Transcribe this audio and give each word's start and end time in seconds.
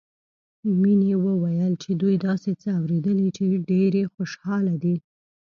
مينې 0.81 1.13
وويل 1.25 1.73
چې 1.83 1.89
دوي 2.01 2.15
داسې 2.27 2.51
څه 2.61 2.69
اورېدلي 2.79 3.27
چې 3.37 3.61
ډېرې 3.69 4.03
خوشحاله 4.13 4.73
دي 4.83 4.95